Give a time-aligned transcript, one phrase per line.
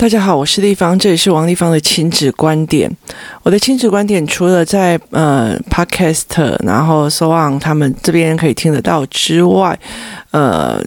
[0.00, 2.90] 大家好，我是丽芳，这里是王丽芳的亲子观点。
[3.42, 9.78] 我的亲子观点除了在呃 Podcast，然后 So On 他们这边可以听得到之外，
[10.30, 10.82] 呃。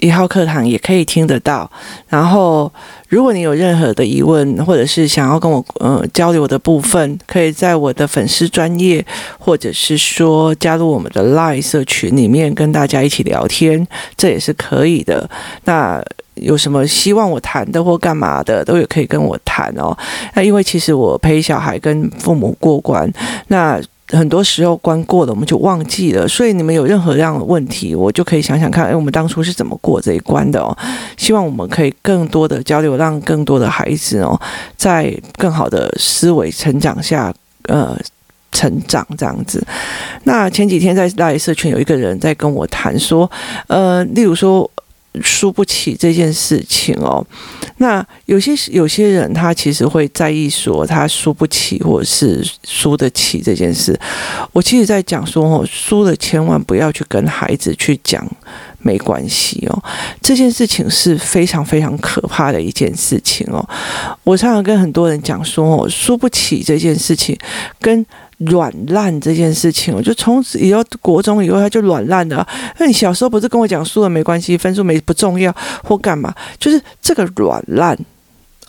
[0.00, 1.68] 一号课堂也可以听得到。
[2.06, 2.72] 然后，
[3.08, 9.04] 如果你有任何的疑问，或者是想要跟我呃交流的部分，可以在我的粉丝专页，
[9.40, 13.84] 或者是说加入我们的 Line 社群里面跟大家一起聊天，
[14.16, 15.28] 这也是可以的。
[15.64, 16.00] 那
[16.40, 19.96] 有什么希望我谈的或干嘛的，都有可以跟我谈哦。
[20.34, 23.10] 那因为其实我陪小孩跟父母过关，
[23.48, 23.80] 那。
[24.10, 26.26] 很多时候关过了，我们就忘记了。
[26.26, 30.74] 所以你们有任何这样的问题，我就可以想想看，哎，我们当初是怎么过这一关的哦？
[31.18, 34.40] 希望我们可以更多的交流，让更多的孩子哦，
[34.78, 37.30] 在更好的思维成长下，
[37.64, 37.94] 呃，
[38.50, 39.62] 成长这样子。
[40.22, 43.30] 那前几天在大社群有一个人在跟我谈说，
[43.66, 44.70] 呃，例如说。
[45.22, 47.24] 输不起这件事情哦，
[47.78, 53.98] 那有些有些人他其实会在意说他输不起或者是输得起这件事。
[54.52, 58.26] 我其实在讲说哦，输了千万不要去跟孩子去讲
[58.80, 59.82] 没关系哦，
[60.20, 63.66] 这件事情是非常非常可怕的一件事情哦。
[64.24, 67.36] 我常常跟很多人讲说哦，输不起这件事情
[67.80, 68.04] 跟。
[68.38, 72.46] 软烂这件事情，我就从此以后国中以后他就软烂了。
[72.78, 76.32] 那你小时候不是跟我讲输了没关系，分数没不重要或干嘛？
[76.58, 77.98] 就是这个软烂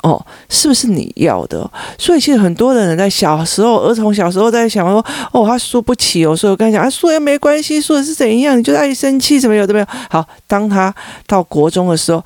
[0.01, 1.69] 哦，是不是你要的？
[1.97, 8.57] 所以其实很多的人在小时候，儿童小时候在想说，哦，他输不起哦，所以我跟他讲啊，输也没关系，输的是怎样？
[8.57, 9.87] 你就爱生气，怎么有怎么有？
[10.09, 10.93] 好，当他
[11.27, 12.23] 到国中的时候。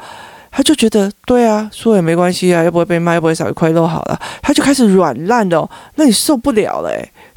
[0.56, 5.68] 他就觉得对啊，输也没关系啊，又不会被骂，又不会少一块肉，好了，他就开始软烂的哦。
[5.96, 6.92] 那你受不了了，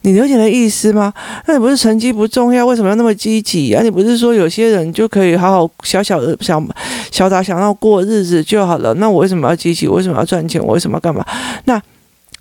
[0.06, 1.12] 你了解的意思吗？
[1.46, 3.82] 那你不是成绩不重要，为什么要那么积极啊？
[3.82, 6.62] 你不是说有些人就可以好好小小的小
[7.10, 8.94] 小打小闹过日子就好了？
[8.94, 9.88] 那我为什么要积极？
[9.88, 10.64] 我为什么要赚钱？
[10.64, 11.26] 我为什么要干嘛？
[11.64, 11.82] 那。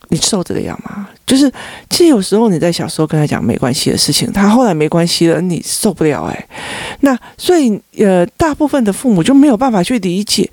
[0.09, 1.09] 你受这个样吗？
[1.25, 1.51] 就是，
[1.89, 6.47] 其实有时候你在小时候跟他讲没关系的事情，他后来没关系了，你受不了哎。
[6.99, 10.47] 那所以呃，大部分的父母就没有办法去理解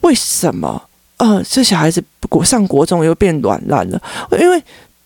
[0.00, 0.82] 为什么
[1.18, 4.02] 呃，这小孩子国上国中又变软烂了，
[4.40, 4.60] 因为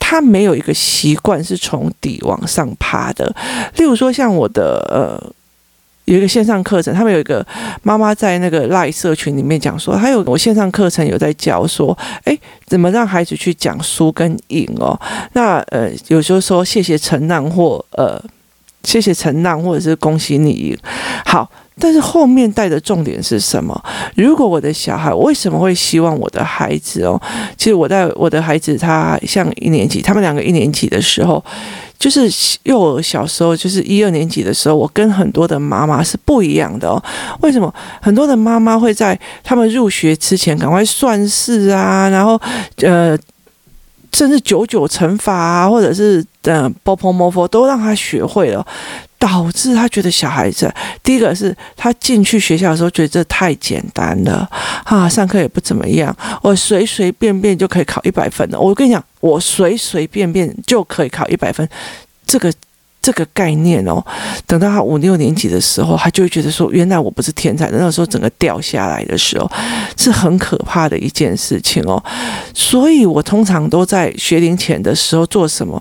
[0.05, 3.33] 他没有一个习惯是从底往上爬的。
[3.77, 5.33] 例如说，像我的呃。
[6.07, 7.47] 有一个线上课程，他们有一个
[7.85, 15.01] 妈妈在那个赖社群里面讲说，还有我线上课程有在教说，诶，怎么让孩子去讲输跟赢哦？
[15.35, 18.21] 那呃，有时候说谢谢承让或呃
[18.83, 20.77] 谢谢承让，或者是恭喜你赢。
[21.25, 23.79] 好，但是后面带的重点是什么？
[24.17, 27.21] 如果我的小孩，为什么会希望我的孩子哦？
[27.57, 31.45] 其实我在我的孩子他像一年级，他们两个一年级的时候。
[31.99, 32.29] 就是
[32.65, 37.01] 幼儿小时候，就是一二年级的时候，我跟很多的妈妈是不一样的哦。
[37.43, 37.73] 为什么？
[38.01, 42.33] 很多的妈妈会在他们入学之前赶快算式啊，然后
[42.79, 43.17] 呃，
[44.13, 48.67] 甚至九九乘法啊，或者是呃波泼摩佛都让他学会了。
[49.23, 50.69] 导致他觉得小孩子，
[51.01, 54.51] 第一个是他进去学校的时候觉得这太简单了，
[54.83, 56.13] 啊，上课也不怎么样，
[56.43, 58.59] 我随随便便就可以考一百分了。
[58.59, 61.69] 我跟你讲，我随随便便就可以考一百分，
[62.27, 62.53] 这个
[63.01, 64.05] 这个概念哦，
[64.45, 67.79] 等到他五六年级的时候，他就会觉得说，原来我不是天才的。
[67.79, 69.49] 那个时候整个掉下来的时候，
[69.97, 72.03] 是很可怕的一件事情哦。
[72.53, 75.81] 所以我通常都在学龄前的时候做什么？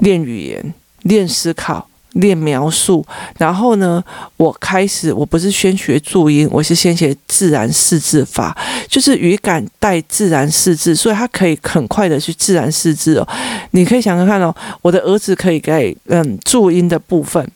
[0.00, 1.88] 练语言，练思考。
[2.16, 3.04] 练描述，
[3.38, 4.02] 然后呢，
[4.36, 8.56] 我开始，我不是先学注音，我是先学自然四字法，
[8.88, 13.28] 就是语感带自然四字，所以它可以很快的去自然四字哦。
[13.72, 17.46] 你可以想想看哦，我的儿子可以给嗯注音的部分。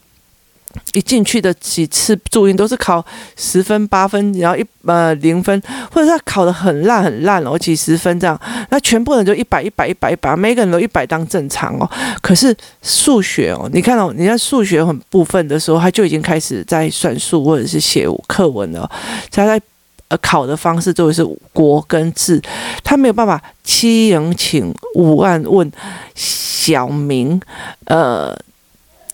[0.92, 3.04] 一进去的几次注音都是考
[3.36, 5.60] 十分八分，然后一呃零分，
[5.90, 11.90] 或者他考得很烂很烂哦，几十分这样，那全部人就一百一百一百一百，每个人都一百当正常哦。
[12.22, 18.88] 可是数学哦，你看哦，你在数学很部分的时候，他就已经开始在算数或者是写课文了。
[19.30, 19.60] 他在
[20.08, 22.40] 呃考的方式就是国跟字，
[22.84, 25.70] 他没有办法七人请五万问
[26.14, 27.40] 小明
[27.86, 28.36] 呃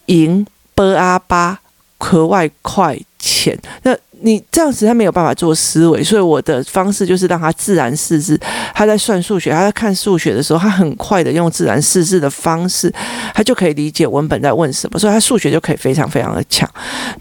[0.06, 0.46] 赢。
[0.76, 1.60] B a 八
[1.96, 8.38] 课外快浅，那你这样子他没有办法做思维，所以我的方式就是让他自然识字。
[8.72, 12.90] 他在算数学，他在看数学的时候，他很快的用自然识字的方式，
[13.34, 16.68] 他就可以理解文本在问什么，所以他数学就可以非常非常的强。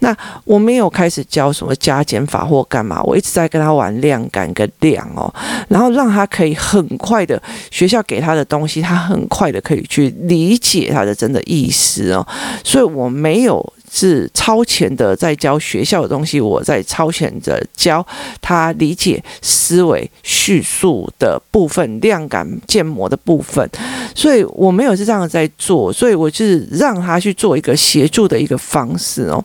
[0.00, 5.32] 那我没有开始教什么加减法或干嘛，我一直在跟他玩量感跟量哦，
[5.68, 12.26] 然后让他可以很快的学校给他的东西，他很快的可以去理解他的真的意思哦，
[12.64, 13.74] 所以我没有。
[13.96, 18.06] 是超前的在教学校的东西，我在超前的教
[18.42, 23.66] 他理解思维叙述的部分、量感建模的部分，
[24.14, 29.42] 所以我没有是这样在做，所以我就是让他去做一个协助的一个方式哦。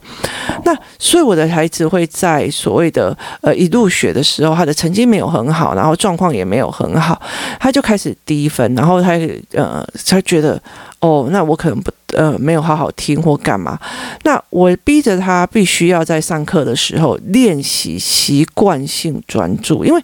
[0.65, 7.21] 那所以我的孩子会在所谓的呃一入学的时候，他的成绩没有很好，然后状况也没有很好，
[7.57, 9.11] 他就开始低分，然后他
[9.53, 10.61] 呃他觉得
[11.01, 11.91] 哦，那我可能不。
[12.13, 13.79] 呃，没有好好听或干嘛？
[14.23, 20.03] 那我逼着他必须要在上课的时候练习习惯性专注，因为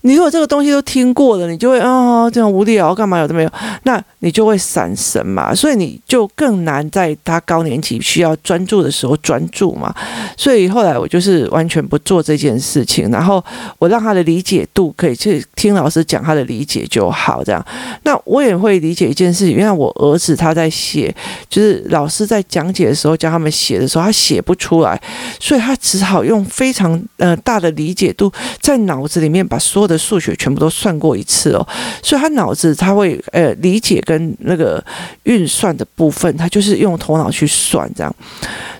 [0.00, 3.50] 你如果这个东西都听过了，你就会啊、这样无聊干嘛有的没有，
[3.84, 9.94] 那你就会闪神嘛，所以你就更难在他高年级需要专注的时候专注嘛。
[10.34, 13.44] 所以后来我就是完全不做这件事情，然后
[13.78, 17.62] 我让他的理解度可以去听老师讲他的理解就好，这样。
[18.04, 21.14] 那我也会理解一件事情，因为我儿子他在写。
[21.50, 24.98] 就是老师在讲解的时候教他们写的时候，他写不出来，
[25.38, 31.66] 所以他只好用非常呃大的理解度，在脑子里面把所有的数学全部都算过一次哦，
[32.02, 34.82] 所以他脑子他会呃理解跟跟那个
[35.24, 38.14] 运算的部分，他就是用头脑去算这样，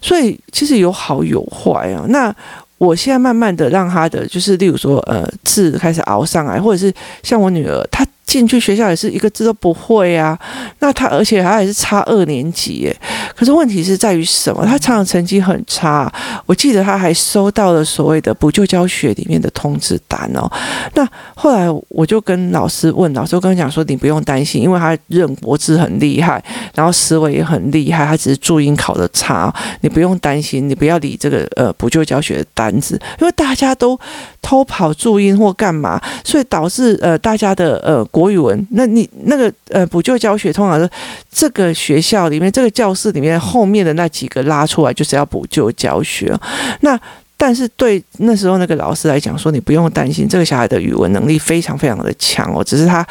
[0.00, 2.04] 所以其实有好有坏啊。
[2.08, 2.34] 那
[2.78, 6.92] 我现在慢慢的让他的就是例如说呃字开始熬上来，或者是
[7.22, 8.06] 像我女儿她。
[8.34, 10.36] 进去学校也是一个字都不会啊，
[10.80, 12.96] 那他而且他还是差二年级耶。
[13.36, 14.66] 可是问题是在于什么？
[14.66, 16.12] 他常常成绩很差。
[16.44, 20.50] 我记得他还收到了所谓的补救教学里面的通知单哦。
[20.94, 26.42] 那后来我就跟老师问，老师就跟我讲说，你不用担心，因为他认国字很厉害，
[26.74, 33.96] 然后思维也很厉害，他只是注音考得差，你不用担心，你不要理这个呃补救教学的单子，因为大家都
[34.42, 38.04] 偷跑注音或干嘛，所以导致呃大家的呃。
[38.14, 40.88] 国语文，那你那个呃补救教学，通常是
[41.30, 46.34] 这个学校里面这个教室里面后面的那几个拉出来，就是要补救教学。
[46.80, 46.98] 那
[47.36, 53.06] 但是对那时候那个老师来讲说，你不用担心，这个小孩的语文能力非常非常的强哦，只是他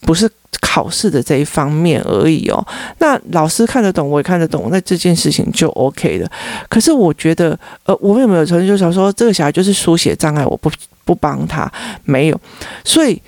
[0.00, 0.28] 不是
[0.60, 2.66] 考试的这一方面而已哦。
[2.98, 6.30] 那老师看得懂，我也看得懂，那这件事情就 OK 了。
[6.68, 10.70] 可是我觉得，呃，我们有没有曾经就想说，这个小孩就是书写障碍，我不
[11.04, 11.70] 不帮他，
[12.04, 12.40] 没有，
[12.84, 13.22] 所以。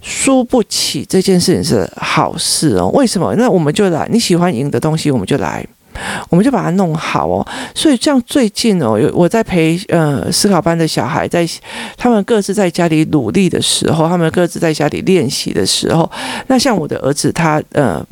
[0.00, 2.88] 输不起这件事情是好事哦。
[2.94, 3.34] 为什么？
[3.36, 5.66] 那我们就来，你喜欢赢的东西，我们就来，
[6.28, 7.46] 我们就把它弄好哦。
[7.74, 11.46] 所以像最近哦，有我在陪呃思考班的小孩，在
[11.96, 16.10] 他们各自在家里努力的时候，他们各自在家里练习的时候，
[16.46, 18.04] 那像我的儿子他呃。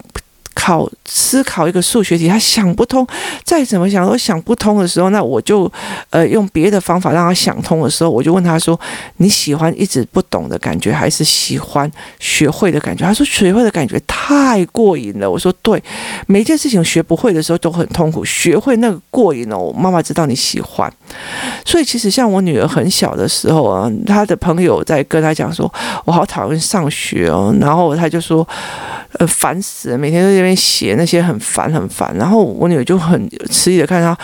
[0.57, 3.07] 考思考一个数学题，他想不通，
[3.45, 5.71] 再怎么想都想不通的时候，那我就
[6.11, 8.79] 呃用别的方法让他想通的时候，我就问他说
[9.19, 11.89] ：“你喜欢一直不懂的感觉，还是喜欢
[12.19, 15.81] 学会的感觉？”他说：“学会的感觉太过瘾了。”我说：“对，
[16.27, 20.91] 每件事情学不会的时候都很痛苦，学会那个过瘾哦。”妈妈知道你喜欢，
[21.67, 25.73] 所以其实像我女儿很小的时候啊，她的朋友在跟她讲说
[26.07, 28.47] ：“我好讨厌上学哦。”然后她就说。
[29.13, 34.17] 呃，烦死了，每天都在那边写那些很烦很烦，然后我女儿就很迟疑的看她，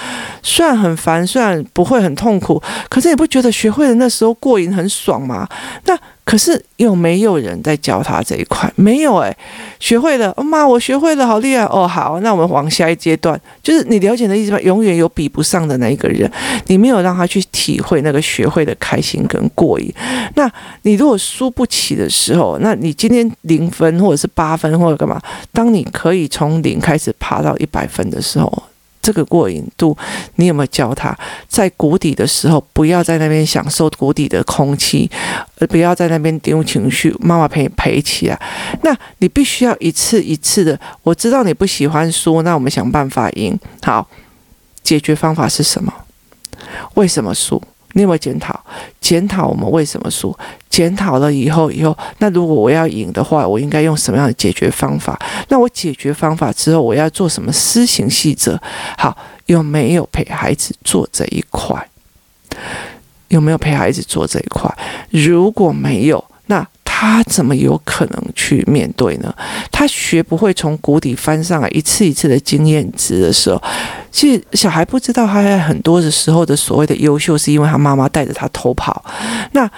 [0.42, 5.48] 虽然很烦，虽然不会很痛苦，可是你不觉得学会了那时候过瘾很爽吗？
[5.86, 5.98] 那。
[6.24, 8.72] 可是有没有人在教他这一块？
[8.76, 9.36] 没有哎、
[9.80, 11.86] 学会了，哦妈，我学会了，好厉害哦！
[11.86, 14.60] 好，那我们往下一阶段，就是你了解的意思吗？
[14.60, 16.30] 永远有比不上的那一个人，
[16.66, 19.92] 你没有让他去体会那个学会的开心跟过瘾。
[20.36, 20.50] 那
[20.82, 25.20] 你如果输不起的时候，那你今天零分或者是八分或者干嘛？
[25.52, 28.62] 当你可以从零开始爬到一百分的时候。
[29.02, 29.94] 这个过瘾度，
[30.36, 31.14] 你有没有教他？
[31.48, 35.10] 在谷底的时候，不要在那边享受谷底的空气，
[35.58, 37.14] 而不要在那边丢情绪。
[37.18, 38.40] 妈妈陪你陪起来。
[38.82, 40.78] 那你必须要一次一次的。
[41.02, 43.58] 我知道你不喜欢输，那我们想办法赢。
[43.82, 44.08] 好，
[44.82, 45.92] 解决方法是什么？
[46.94, 47.60] 为什么输？
[47.92, 48.58] 你有没有检讨？
[49.00, 50.36] 检讨我们为什么输？
[50.70, 55.18] 检讨了以后，以后那如果我要赢的话，我应该用什么样的解决方法？
[55.48, 58.58] 那我解决方法之后，我要做什么施行细则？
[58.96, 61.88] 好，有没有陪孩子做这一块？
[63.28, 64.70] 有没有陪孩子做这一块？
[65.10, 69.34] 如果没有，那他怎么有可能去面对呢？
[69.70, 73.60] 他学不会从谷底翻上来，一次一次的经验值的时候，
[74.12, 79.04] 其实小孩不知道，他在很多的时候的所谓的优秀，是因为他妈妈带着他偷跑。
[79.50, 79.68] 那。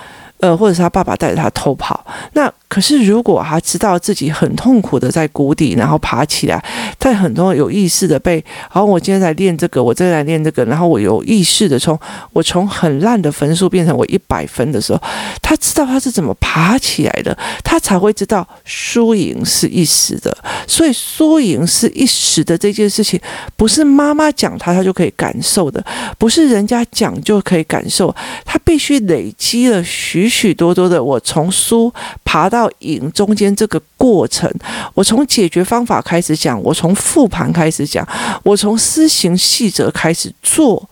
[0.41, 6.61] 呃，或者是他爸爸带着他偷跑，那可是如果他知道自己很痛苦的在谷底，然后爬起来，
[6.99, 11.97] 在很多有意识的被，好，我今天来练这个，我再来练这个，然后我有意识的从
[12.33, 15.01] 我从很烂的分数变成我一百分的时候，
[15.41, 20.37] 他知道他是怎么爬起来的，他才会知道输赢是一时的。
[20.67, 23.21] 所以输赢是一时的这件事情，
[23.57, 25.81] 不是妈妈讲他他就可以感受的，
[26.19, 28.13] 不是人家讲就可以感受，
[28.45, 34.51] 他必须累积了许许多多的我从输爬到赢中间这个过程，
[34.95, 38.07] 我从解决方法开始讲，我从复盘开始讲，
[38.43, 40.89] 我从施行细则开始做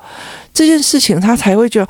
[0.54, 1.88] 这件事情，他才会觉得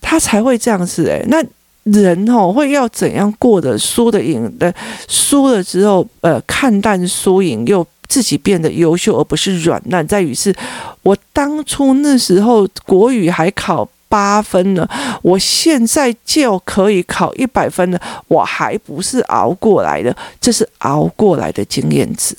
[0.00, 1.44] 他才会这样子诶，那。
[1.84, 4.72] 人哦，会要怎样过的输的赢的
[5.08, 10.06] 输了之后，呃，看淡输赢，又自己变得优秀，而不是软烂。
[10.06, 10.54] 在于是，
[11.02, 14.86] 我当初那时候国语还考八分呢，
[15.22, 22.36] 我现在就可以考一百分了，我还不是熬过来的，这是熬过来的经验值，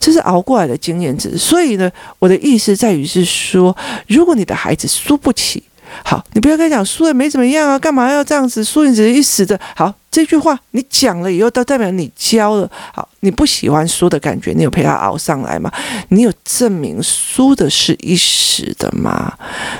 [0.00, 1.38] 这是熬过来的经验值。
[1.38, 3.76] 所以呢，我的意思在于是说，
[4.08, 5.62] 如果你的孩子输不起。
[6.04, 8.64] 好，你不要跟他讲输也没怎么样啊，干嘛要这样子？
[8.64, 9.60] 输赢只是一时的。
[9.76, 12.68] 好，这句话你讲了以后，都代表你教了。
[12.94, 15.70] 好，你不喜欢输的感觉，你有陪他熬上来吗？
[16.08, 19.32] 你有证明输的是一时的吗？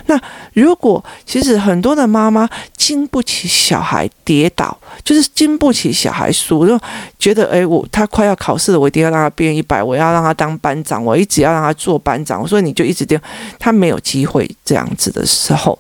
[0.07, 0.21] 那
[0.53, 6.79] 如果其实很多的妈妈经不起小孩跌倒，就是经不起小孩输，就
[7.19, 13.25] 觉得诶，我他快要考试了，我一定要让他变一百，我要让他当班长，我一直要让他做班长，所以你就一直这样，
[13.59, 15.77] 他没有机会这样子的时候，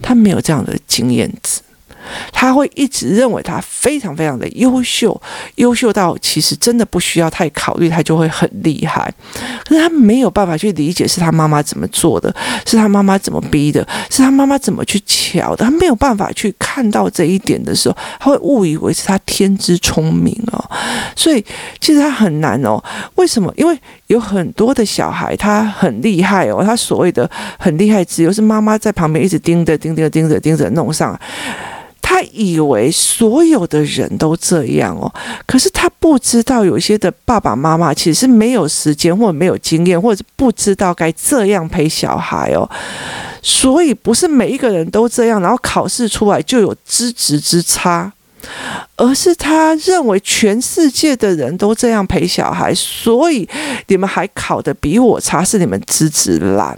[0.00, 1.60] 他没有这样的经验值。
[2.32, 5.20] 他会一直认为他非常非常的优秀，
[5.56, 9.12] 优秀到其实真的不需要太考虑，他就会很厉害。
[9.64, 12.34] 可是他没有办法去理解是他妈妈怎么做的，
[12.66, 15.64] 是他妈妈怎么逼的，是他妈妈怎么去乔的。
[15.64, 20.64] 他没有办法去看到这一点的时候，他会误以为是他天资聪明哦。
[21.14, 21.44] 所以
[21.80, 22.82] 其实他很难哦。
[23.16, 23.52] 为什么？
[23.56, 27.28] 因为有很多的小孩他很厉害哦，他所谓的
[27.58, 31.18] 很厉害，只有是妈妈在旁边一直盯着、盯着、盯着、盯着弄上。
[32.12, 35.14] 他以为所有的人都这样哦，
[35.46, 42.68] 可是他不知道有些的爸爸妈妈其实是没有时间，或者没有经验，或者不知道该这样陪小孩哦。
[43.40, 48.12] 所以不是每一个人都这样，然后考试出来就有资质之差，
[48.96, 53.48] 而是他认为全世界的人都这样陪小孩，所以
[53.86, 56.76] 你们还考得比我差，是你们资质烂。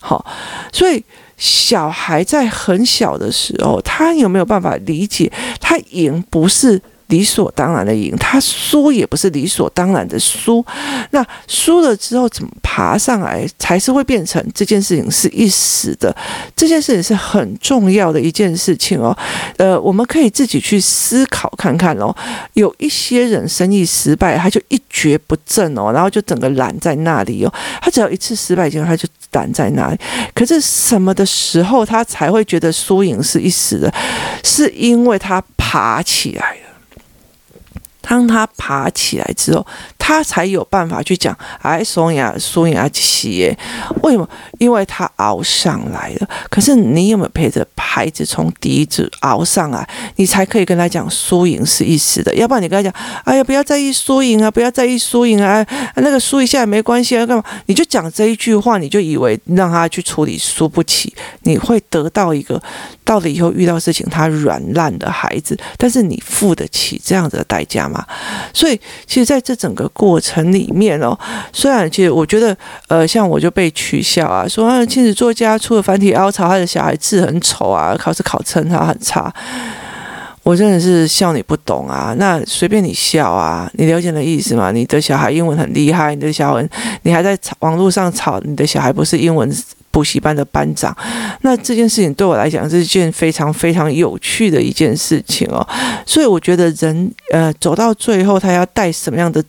[0.00, 0.24] 好，
[0.72, 1.04] 所以。
[1.40, 5.32] 小孩在很小的时候，他有没有办法理解？
[5.58, 6.80] 他赢不是
[7.10, 10.64] 理所当然的赢，他输也不是理所当然的输。
[11.10, 16.14] 那输了之后怎么爬上来，才是会变成这件事情是一时的。
[16.56, 19.14] 这件事情是很重要的一件事情哦。
[19.58, 22.14] 呃，我们可以自己去思考看看哦。
[22.54, 27.52] 有一些人生意失败，他就一蹶不振哦，然后就整个懒在那里哦。
[27.82, 29.06] 他只要一次失败，结果他就。
[29.32, 29.98] 懒在那里？
[30.34, 33.94] 可是什么的时候他才会觉得输赢是一时的？
[34.42, 36.69] 是因为他爬起来了。
[38.10, 39.64] 当他爬起来之后，
[40.00, 43.56] 他才有办法去讲，哎，输赢输赢啊，起耶？
[44.02, 44.28] 为什么？
[44.58, 46.28] 因为他熬上来了。
[46.48, 49.88] 可是你有没有陪着孩子从第一次熬上来？
[50.16, 52.34] 你才可以跟他讲输赢是一时的。
[52.34, 52.92] 要不然你跟他讲，
[53.24, 55.64] 哎呀，不要在意输赢啊，不要在意输赢啊，
[55.96, 57.44] 那个输一下也没关系啊，干嘛？
[57.66, 62.60] 你就讲这一句话，你就以为让他去处理输不起，你会得到一个
[63.04, 65.58] 到了以后遇到事情他软烂的孩子。
[65.76, 68.06] 但是你付得起这样子的代价吗？
[68.54, 71.18] 所以，其实在这整个过程里面哦，
[71.52, 72.56] 虽然其实我觉得，
[72.88, 79.32] 呃，像我就被取笑啊，说啊，亲子作家出了繁体凹槽，他的小孩字很丑啊，考试考成他很差，
[80.42, 82.14] 我真的是笑你不懂啊。
[82.18, 84.70] 那随便你笑啊，你了解的意思吗？
[84.70, 86.68] 你的小孩英文很厉害，你的小孩，
[87.02, 89.50] 你还在网络上吵你的小孩不是英文。
[89.90, 90.96] 补习班的班长，
[91.42, 95.66] 那这件事情对我来讲是一件非常非常有趣的一件事情哦，
[96.06, 99.42] 所以我觉得人呃走到最后，他要带什么样的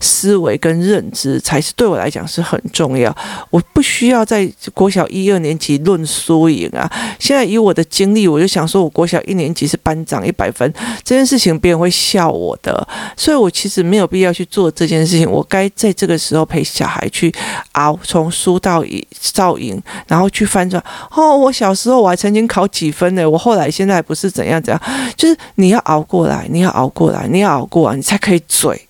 [0.00, 3.14] 思维跟认知才是对我来讲是很重要。
[3.50, 6.90] 我不需要在国小一二年级论输赢啊。
[7.18, 10.72] 现在以我的经历，我就想说，我国小一年级是班长一百分
[11.04, 12.86] 这件事情，别人会笑我的。
[13.16, 15.30] 所以我其实没有必要去做这件事情。
[15.30, 17.32] 我该在这个时候陪小孩去
[17.72, 19.71] 熬，从输到赢，到赢，
[20.06, 20.82] 然后去翻转。
[21.10, 23.28] 哦，我小时候我还曾经考几分呢？
[23.28, 24.82] 我后来现在不是怎样怎样，
[25.16, 28.88] 就是你要熬过来，你要熬过来，你要熬过来，你才可以嘴。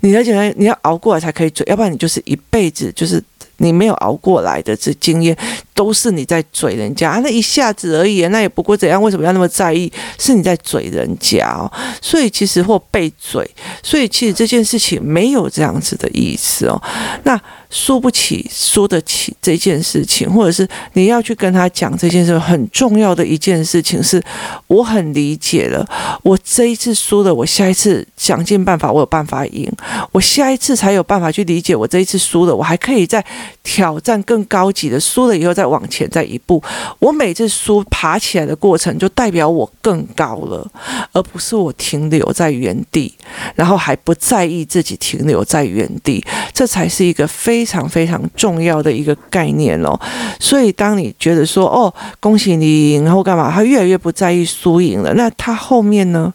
[0.00, 3.22] 你了解，你要熬过来才可以嘴，要不然你就是一辈子就是
[3.56, 5.36] 你没有熬过来的这经验，
[5.76, 9.00] 都是你在嘴人家，啊、那一下子而已，那也不过怎样？
[9.00, 9.92] 为什么要那么在意？
[10.18, 13.48] 是你在嘴人家哦，所以其实或被嘴，
[13.82, 16.82] 所以其实这件事情没有这样子的意思哦。
[17.24, 24.22] 那输不起，输得起这件事情，或者是你要去跟他讲这件事，很重要的一件事情是，
[24.68, 25.86] 我很理解了，
[26.22, 29.70] 我这一次输了，我下一次想尽办法，我有办法赢，
[30.12, 33.22] 我下一次才有办法去理解，我这一次输了，我还可以再
[33.62, 35.65] 挑战更高级的，输了以后再。
[35.68, 36.62] 往前再一步，
[36.98, 40.66] 我每次输爬起来的过程，就代表我更高了，
[41.12, 43.14] 而不是我停留在原地，
[43.54, 49.98] 然后还不在意自己停留在原地，这才是一个非常非常重要的一个概念哦。
[50.38, 56.32] 所以，当你觉得说“哦，恭喜你赢”然后干嘛，他越来越不在意输赢了，那他后面呢？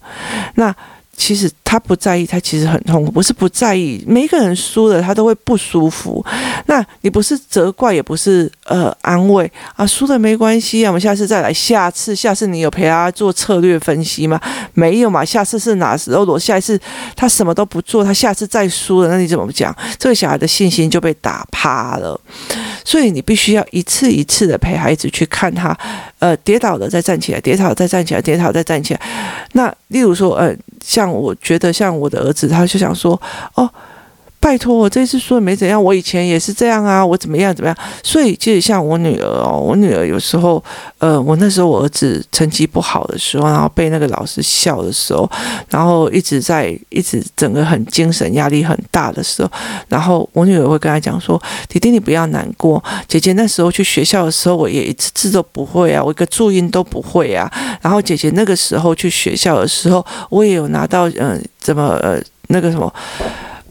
[0.56, 0.76] 那？
[1.24, 3.12] 其实他不在意，他其实很痛苦。
[3.12, 6.26] 不是不在意，每一个人输了，他都会不舒服。
[6.66, 11.54] 那你不是责怪，也不是呃安慰啊，输了没关系啊，我们下次再来。
[11.54, 14.42] 下次，下次你有陪他做策略分析吗？
[14.74, 15.24] 没有嘛。
[15.24, 16.22] 下次是哪时候？
[16.22, 16.80] 如果下一次
[17.16, 19.76] 他什么都不做，他下次再输了，那你怎么讲？
[20.00, 22.20] 这个小孩的信心就被打趴了。
[22.84, 25.78] 所以你必须要一次一次的陪孩子去看他，
[26.20, 29.02] 呃，跌倒了再站起来，跌倒再站起来，跌倒再站起来。
[29.54, 31.12] 那例如说，呃，像。
[31.12, 33.22] 我觉得像我的儿子，他就想说，
[33.54, 33.70] 哦。
[34.42, 37.78] 拜托，我这次说没怎样，我以前也是这样啊，我怎么样怎么样？
[38.02, 40.62] 所以，其实像我女儿哦，我女儿有时候，
[40.98, 45.30] 呃，我那时候我儿子成绩不好的时候，然后被那个老师笑的时候，
[45.70, 49.52] 然后一直在一直整个很精神压力很大的时候，
[49.88, 57.48] 然后我女儿会跟他讲说：“弟弟，你不要难过，姐姐那时候去学校的时候，我也一次字都不会啊，我一个注音都不会啊。
[57.80, 62.92] 然后姐姐那个时候去学校的时候，我也有拿到嗯、呃，怎么呃那个什么。”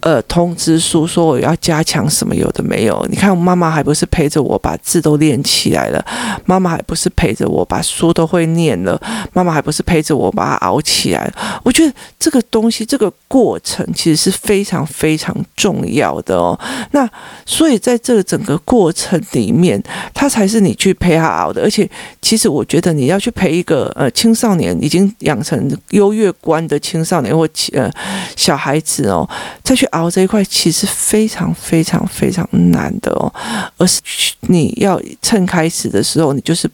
[0.00, 3.06] 呃，通知书说我要加强什么，有的没有。
[3.10, 6.02] 你看，妈妈还不是陪着我把字都练起来了，
[6.46, 8.98] 妈妈还不是陪着我把书都会念了，
[9.34, 11.30] 妈妈还不是陪着我把它熬起来。
[11.62, 16.58] 我觉得这个东西，这个过程其实是非常非常重要的哦。
[16.92, 17.06] 那
[17.44, 19.82] 所以在这个整个过程里面，
[20.14, 21.60] 它才是你去陪他熬的。
[21.60, 21.86] 而且，
[22.22, 27.90] 其实我觉得你要去陪一个呃青少年已经养成优越观的青少年或呃
[28.34, 29.28] 小孩子哦，
[29.62, 29.89] 再去。
[29.90, 33.32] 熬这一块其实非常非常非常难的哦，
[33.76, 34.00] 而是
[34.40, 36.68] 你要趁开始的时候，你就是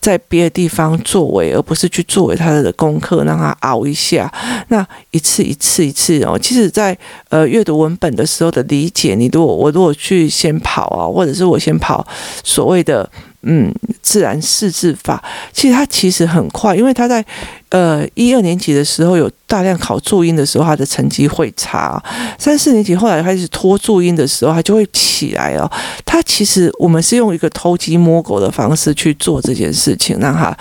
[0.00, 4.32] 在别的地方作为，而不是去作为他的功课，让他熬一下。
[4.68, 6.96] 那一次一次一次哦，其实，在
[7.28, 12.06] 呃阅读文本的时候的理解，你如果我如果去先跑啊，或者是我先跑
[12.42, 13.08] 所谓的
[13.42, 13.72] 嗯
[14.06, 15.20] 自然识字法，
[15.52, 17.24] 其实他其实很快，因为他在
[17.70, 19.28] 呃一二年级的时候有。
[19.48, 22.02] 大量考注音的时候，他的成绩会差。
[22.36, 25.70] 三四年级后来开始拖注音的时候，他就会起来哦。
[26.04, 30.52] 他其实我们是用一个偷鸡摸狗的方式去做这件事情，让他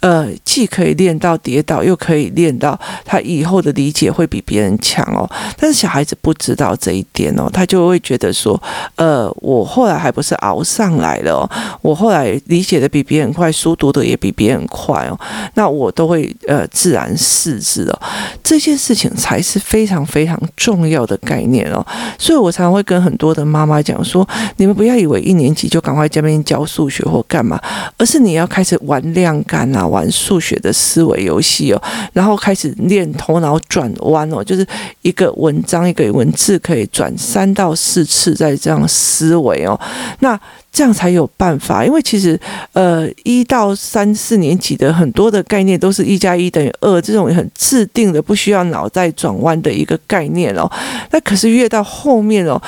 [0.00, 5.26] 呃既可以练到跌倒，又可以练到他以后的理解会比别人强哦。
[5.56, 8.62] 但是小孩子不知道这一点哦，他就会觉得说，
[8.96, 15.18] 呃，我后来还不是熬上来了哦，我后来理解的比别人快，书读的也比别人快哦。
[15.54, 18.00] 那我都会呃自然识字哦。
[18.40, 21.84] 这件事情才是非常非常重要的概念哦，
[22.16, 24.26] 所以我常常会跟很多的妈妈讲说，
[24.58, 27.60] 你们不要以为一年级就赶快这边教数学或干嘛，
[27.98, 34.64] 而是你要开始玩量感啊，玩数学的思维游戏哦，然后开始练头脑转弯哦，就是
[35.02, 39.80] 一个文章一个文字可以转三到四次再这样思维哦，
[40.20, 40.38] 那。
[40.74, 42.38] 这样才有办法，因为其实，
[42.72, 50.68] 呃，一到三四年级的很多的概念都是一加一等于二这种很制定的，不需要脑袋转弯的一个概念哦。
[51.12, 52.60] 那可是越到后面哦。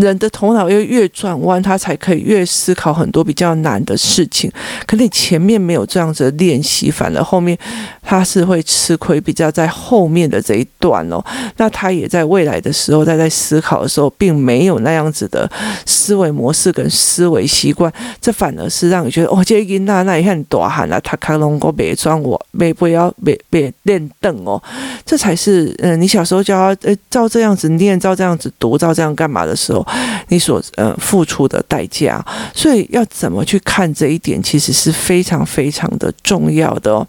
[0.00, 4.50] 人的头脑要越转弯，他才可以越思考很多比较难的事情。
[4.86, 7.56] 可你前面没有这样子的练习，反而后面
[8.00, 11.22] 他是会吃亏，比较在后面的这一段哦。
[11.58, 15.46] 那他也在未来的时候，他在思考的时候，并没有那样子的
[15.84, 24.62] 思维模式跟思维习惯，这反而是让你觉得哦，这个那那一看大汉了，他看能够别装我，别不要别别练凳哦，
[25.04, 29.81] 这才是嗯、你小时候教他呃照这样子念，照这样子读，照这样干嘛的时候。
[30.28, 37.06] 你所呃付出的代价，所以要怎么去看这一点，其实是非常非常的重要的哦。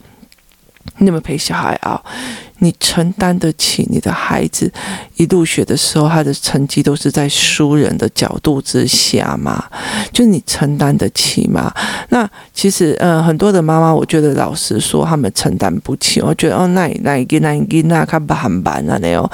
[0.97, 2.01] 那么陪小孩啊，
[2.63, 4.71] 你承担得起你的孩子
[5.17, 9.61] 一入学的时候，他的成绩都是在输人的角度之下吗？
[10.13, 11.71] 就你承担得起吗？
[12.09, 16.21] 那其实呃，很多的妈妈，我觉得老实说，他们承担不起。
[16.21, 19.29] 我觉得哦，那那那那那看不很板啊，那哦。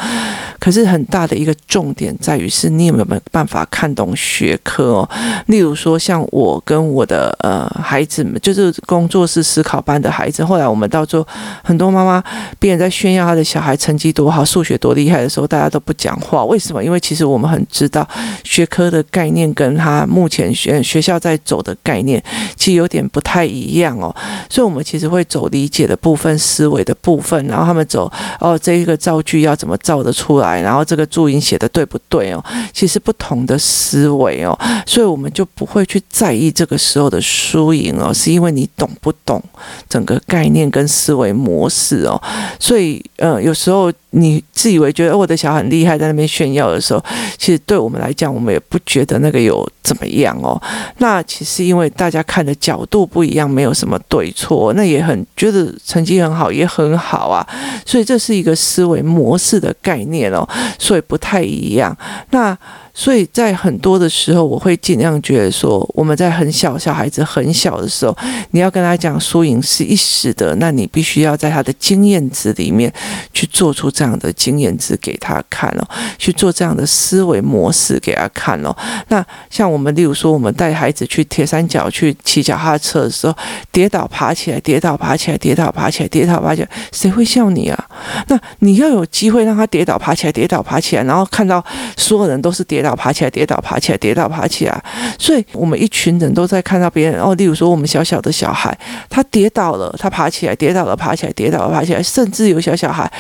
[0.60, 5.10] 可是很大的一个重点在于是你有没有办法看懂学科哦。
[5.46, 11.26] 例如说，像我跟我的呃孩子们，就是工作室思考班的孩子，后来我们到最后，
[11.64, 12.22] 很多妈妈
[12.60, 16.44] 别人在炫耀他的小孩成绩多好、数学多厉害的时候，大家都不讲话。
[16.46, 16.84] 为什么？
[16.84, 18.08] 因为其实我们很知道
[18.44, 22.24] 学科的概念跟他目前学学校在走的概念
[22.56, 24.16] 其实有点不太一样哦。
[24.50, 32.44] 所以，我们其实会走理解的部分、思维的部分，然后他们走哦，这一个造句要怎么造得出来，然后这个注音写的对不对哦？
[32.74, 39.42] 其实不同的思维哦，所以我们就不会去在意这个时候的输赢哦，是因为你懂不懂
[39.88, 42.22] 整个概念跟思维模式哦。
[42.60, 47.04] 所以嗯，有时候你自以为觉得我的小孩很厉害，在那边炫耀的时候，
[47.38, 50.62] 其实对我们来讲，我们也不觉得那个有怎么样哦。
[51.00, 57.46] 那其实因为大家看的角度不一样，没有什么对错，那也很觉得成绩很好，也很好啊。
[57.86, 61.96] 所以这是一个思维模式的概念哦，所以不太一样。
[62.32, 62.58] 那。
[62.94, 68.18] 所以在很多的时候，我会尽量觉得说，我们在很小小孩子很小的时候，
[68.52, 72.92] 你要跟他讲输赢是一时的，那你必须要在他的经验值里面
[73.34, 78.76] 去做出这样的经验值给他看哦，去做这样的思维模式给他看哦。
[79.08, 83.36] 那像我们，例如说，我们带孩子去铁三角去骑脚踏车的时候，
[83.72, 87.90] 跌倒爬起来，跌倒爬起来，跌倒爬起来，跌倒爬起来，谁会笑你啊？
[88.28, 91.64] 那你要有机会让他跌倒爬起来，跌倒爬起来，然后看到
[91.96, 92.96] 所有人都是跌跌倒。
[92.96, 94.84] 爬起来，跌倒，爬起来，跌倒，爬起来。
[95.18, 97.36] 所以，我们一群人都在看到别人哦。
[97.36, 98.78] 例如说，我们小小的小孩，
[99.10, 102.02] 他跌倒了，他爬起来，跌倒了，爬起来，跌倒了，爬起来。
[102.02, 103.12] 甚至有小小孩，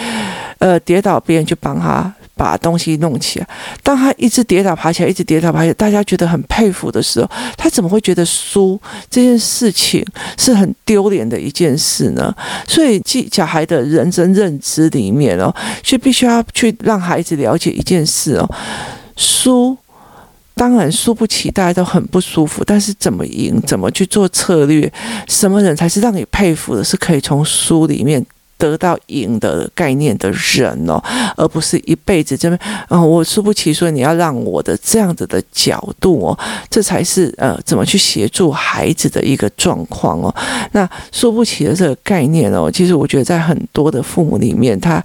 [0.60, 3.48] 呃，跌倒，别人就帮他把东西弄起来。
[3.84, 10.06] 当他一直跌倒，爬起来，一直跌倒，爬起来，大家觉得很佩服的时候，他怎么会觉得输这件事情
[10.38, 12.34] 是很丢脸的一件事呢？
[12.68, 18.50] 所以，小孩的人生认知里面哦，就必须要去让孩子了解一件事哦。
[19.20, 19.78] 输，
[20.56, 22.64] 当然输不起，大家都很不舒服。
[22.64, 24.92] 但是怎么赢，怎么去做策略，
[25.28, 26.82] 什么人才是让你佩服的？
[26.82, 28.26] 是可以从输里面。
[28.60, 31.02] 得到赢的概念的人哦，
[31.38, 36.38] 而不是一辈子这边，嗯、哦，我输不起，所以你要让我的这样子的角度哦，
[36.70, 40.36] 这才是呃，怎么去协助孩子的一个状况哦。
[40.74, 45.02] 那输不起的这个概念哦，其实我觉得在很多的父母里面，他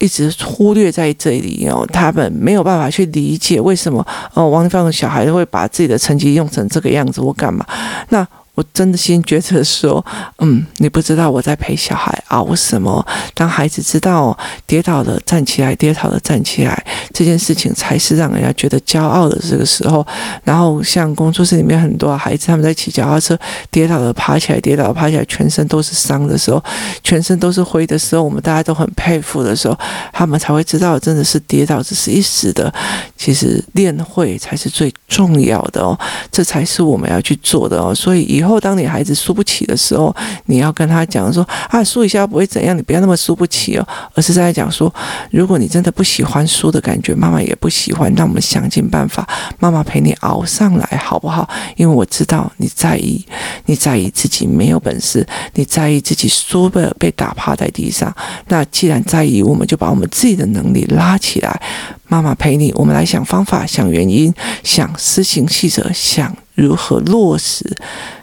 [0.00, 7.64] 一直忽略在这里哦，他们没有办法去理解为什么哦，王立芳的小孩会把自己的成绩用成这个样子，我干嘛？
[8.08, 8.26] 那。
[8.54, 10.04] 我真的心觉得说，
[10.38, 13.04] 嗯，你不知道我在陪小孩熬什么。
[13.32, 14.36] 当孩子知道
[14.66, 16.84] 跌倒了站起来，跌倒了站起来，
[17.14, 20.06] 这件事情才是让人家觉得骄傲的这个时候。
[20.44, 23.38] 然后像工作室里面很多孩子，他们在骑脚踏车
[23.70, 26.62] 跌倒了爬起来，跌倒了爬起来，全身都是伤的时候，
[27.02, 29.78] 全身都是灰的时候，我们大家都很佩服的时候，
[30.12, 32.72] 他们才会知道真的是跌倒只是一时的，
[33.16, 35.98] 其实练会才是最重要的哦，
[36.30, 37.94] 这才是我们要去做的哦。
[37.94, 38.50] 所以以后。
[38.50, 40.12] 后，当你孩子输不起的时候，
[40.46, 44.92] 你要跟他讲说：“啊，输一下不会怎样，你不要那么输不起哦。”而是在讲说
[45.30, 49.24] ：“如果你真的不喜欢输的感觉，妈妈也不喜欢，那我们想尽办法，
[49.60, 51.48] 妈妈陪你熬上来，好不好？
[51.76, 53.24] 因为我知道你在意，
[53.66, 55.24] 你在意自己没有本事，
[55.54, 58.12] 你在意自己输了被打趴在地上。
[58.48, 61.62] 那既然在意，我们就把我们自己的能力拉起来，
[62.08, 67.64] 妈妈陪你，我们来想方法，想原因，想施行细则，想如何落实。”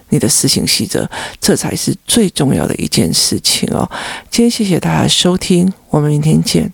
[0.10, 3.90] 你的私行细则，这才是最重要的一件事情哦。
[4.30, 6.72] 今天谢谢大家收听，我们明天见。